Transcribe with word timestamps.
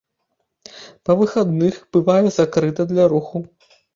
Па 1.09 1.15
выхадных 1.19 1.77
бывае 1.97 2.25
закрыта 2.39 2.81
для 2.95 3.07
руху. 3.15 3.45